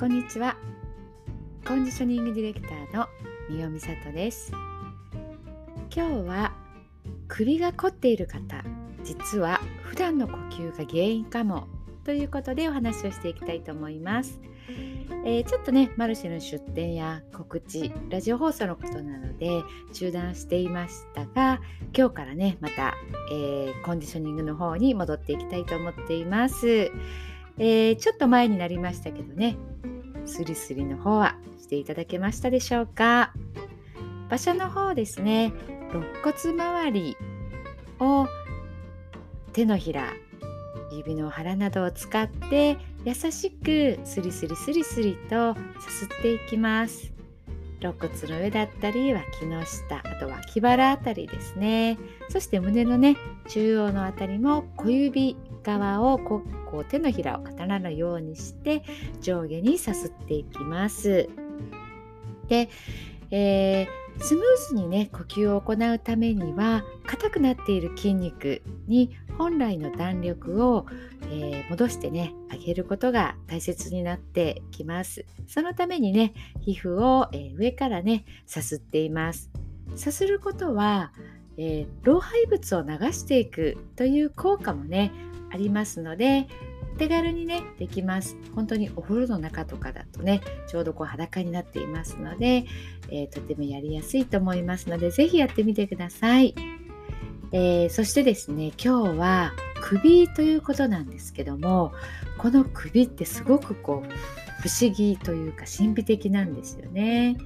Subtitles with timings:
[0.00, 0.56] こんにちは。
[1.68, 3.06] コンディショニングディレクターの
[3.50, 4.50] 三尾美里です。
[5.94, 6.54] 今日は
[7.28, 8.64] 首が凝っている方
[9.04, 11.68] 実は普段の呼吸が原因かも
[12.02, 14.40] ということでお話をしていきたいと思います、
[15.26, 19.62] えー、ちょっとねマルシェの出店や告知ラジオ放送のことなので
[19.92, 21.60] 中断していましたが
[21.94, 22.94] 今日からねまた、
[23.30, 26.90] えー、コンディショニングの方に戻っていきたいと思っています。
[27.58, 29.56] えー、ちょっと前になりましたけどね
[30.30, 33.32] スリスリの方はしていただけましたでしょうか。
[34.30, 35.52] 場所の方ですね。
[35.90, 37.16] 肋骨周り
[37.98, 38.26] を
[39.52, 40.12] 手のひら
[40.92, 47.12] 指の腹などを使って優しくスリスリスリスリとさすっていきます。
[47.80, 51.98] 肋骨の上だったり脇の下あと脇腹あたりですね。
[52.28, 53.16] そして胸のね
[53.48, 56.42] 中央のあたりも小指側をこ
[56.78, 58.82] う手のひらを刀のようにして
[59.20, 61.28] 上下にさすっていきます。
[62.48, 62.68] で、
[63.30, 70.86] えー、スムーズにね呼吸を行うためには硬くなっている筋肉に本来の弾力を、
[71.30, 79.50] えー、戻してね上げることが大切になってきますそのためにね皮膚を、えー、上からねさすっています
[79.94, 81.12] さすることは、
[81.56, 85.12] えー、老廃物を流していくという効果もね
[85.52, 86.48] ありますので
[86.98, 88.36] 手軽にねできます。
[88.54, 92.66] 本当にお風呂の中とかだとねちょうどこう裸になっていますので、
[93.08, 96.54] えー、とてもやりやすいと思いますので是非やってみてください、
[97.52, 101.92] えー、そしてですね今日は首ということなんですけども
[102.36, 104.12] この首ってすごくこう
[104.60, 107.38] 不思議というか神秘的なんですよね。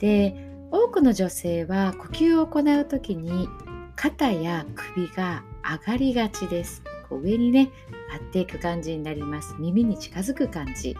[0.00, 3.48] で多くの女性は呼吸を行う時に
[3.94, 6.82] 肩や首が上がりがちです。
[7.08, 7.70] こう上にね
[8.10, 9.54] 張っていく感じになります。
[9.60, 10.96] 耳に近づく感じ。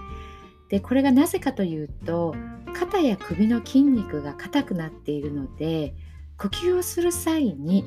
[0.69, 2.37] でこれがなぜかというと
[2.73, 5.97] 肩や首の筋肉が硬くなっているので
[6.39, 7.85] 呼吸をする際に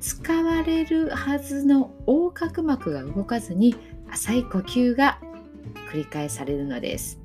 [0.00, 3.74] 使われるはずの横隔膜が動かずに
[4.08, 5.18] 浅い呼吸が
[5.90, 7.18] 繰り返されるのです。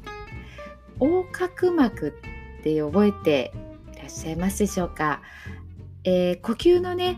[1.00, 3.54] 横隔膜って覚えて
[4.04, 5.22] らっしゃいますでしょうか、
[6.04, 7.18] えー、呼吸のね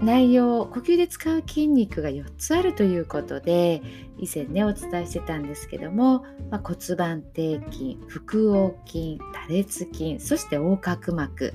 [0.00, 3.82] 内容呼吸で使う筋肉が4つあるということで
[4.18, 11.54] 以前ねお伝えしてたんですけども、まあ、骨盤底筋腹横筋多裂筋そして横隔膜。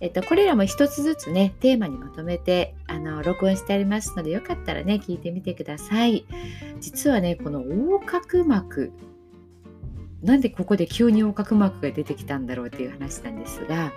[0.00, 6.24] えっと、これらも一つずつねテーマにまとめてあの録音してありますのでよかったらね聞いてみてください。
[6.78, 8.92] 実はねこの横隔膜
[10.22, 13.92] なんでここで急に横隔膜が出てきたんだろうっていう話なんですが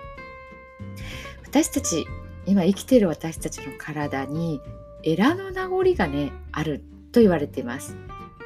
[1.44, 2.06] 私たち
[2.46, 4.60] 今生きている私たちの体に
[5.04, 7.96] エラの名残がねあると言われています。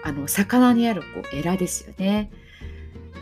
[0.03, 2.31] あの魚にあるこうエラですよね。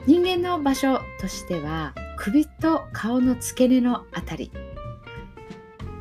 [0.07, 4.51] 人間の場所としては首と顔の付け根のあたり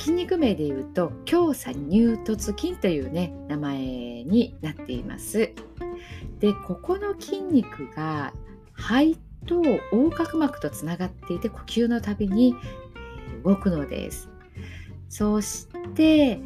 [0.03, 3.77] 筋肉名でいうと強鎖乳突筋というね名前
[4.25, 5.53] になっています。
[6.41, 8.33] でここの筋肉が
[8.73, 9.15] 肺
[9.45, 12.53] と横隔膜とつながっていて呼吸のたびに
[13.45, 14.27] 動くのです。
[15.07, 16.41] そして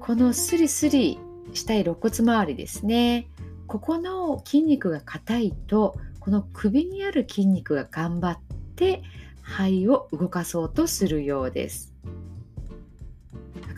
[0.00, 1.18] このスリスリ
[1.54, 3.26] したい肋骨周りですね。
[3.66, 8.38] ここの筋肉が硬いとこの首にある筋肉が頑張っ
[8.76, 9.02] て
[9.40, 11.94] 肺を動かそうとするようです。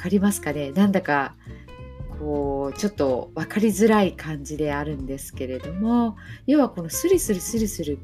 [0.01, 0.73] かりますかね？
[0.73, 1.35] なんだか
[2.19, 6.17] こうちょっと分かりづらい感じであるんですけれども
[6.47, 7.99] 要はこのスリスリスリスリ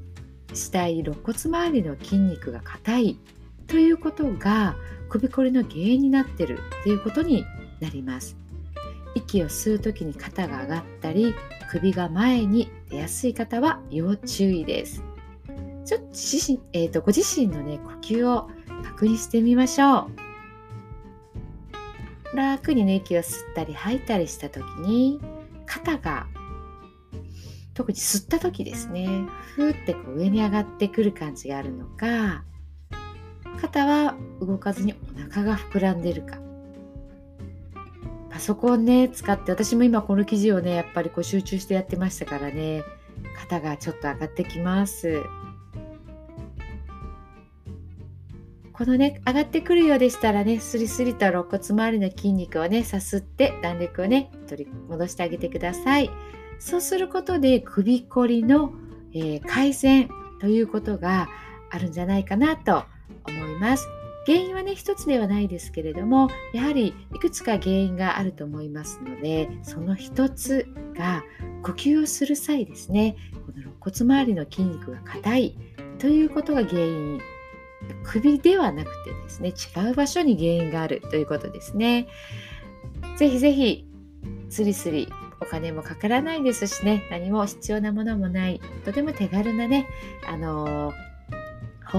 [0.55, 3.21] したい肋骨周りの筋肉が硬い
[3.67, 4.77] ということが
[5.09, 7.45] 首こりの原因になってるっていうことに
[7.81, 8.37] なります。
[9.15, 11.35] 息を吸う時に肩が上がったり
[11.71, 15.03] 首が前に出やすい方は要注意です。
[15.85, 18.51] ちょっと自身、えーと、ご自身のね呼吸を
[18.85, 20.26] 確認してみましょう。
[22.37, 25.21] 楽にね息を吸ったり吐いたりした時に
[25.67, 26.29] 肩が
[27.75, 32.45] 特に吸った時ですねふーってこう上に上がってくる感じがあるのか
[33.61, 36.39] 肩は動かずにお腹が膨らんでるか。
[38.31, 42.83] パソコンね使って私も今この記事をねやっぱりこう集中してやってましたからね
[43.35, 45.23] 肩がちょっと上がってきます。
[48.77, 56.11] このね上がってくるようでしたらねスリスリと肋骨周りの筋肉をねさすって弾力をね取り戻してあげてください
[56.59, 58.73] そうすることで首こりの、
[59.15, 61.29] えー、改善ということが
[61.71, 62.85] あるんじゃないかなと
[63.27, 63.89] 思います。
[64.27, 70.67] 原因はね一つではないですけれどもやはりいくつか原因があると思いますのでその一つ
[70.99, 71.23] が
[71.63, 75.59] 呼吸をする際ですねこの肋骨周りの筋肉が硬い
[76.01, 77.21] ということが原因
[78.05, 79.53] 首ではなくてですね
[79.85, 82.09] 違う場所に原因があるということですね。
[83.17, 83.87] ぜひぜひ
[84.49, 85.09] スリスリ
[85.41, 89.89] お金もかからないですしね何も必要なものもないとても手軽なね
[90.27, 91.06] あのー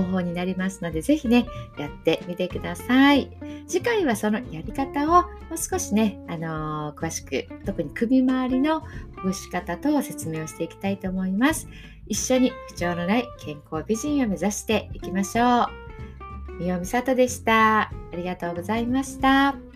[0.04, 1.46] 方法になりますので、ぜひね、
[1.78, 3.30] やってみてください。
[3.68, 8.88] 次回はそのやり方をもう少しね、あのー、詳しく、特に首周りのほ
[9.26, 11.68] ぐし方と説明をしていきたいと思います。
[12.08, 15.68] 一緒に不調のない健康美人を目指していきましょう。
[16.60, 17.82] みおみさとでした。
[17.82, 19.67] ありがとうございました。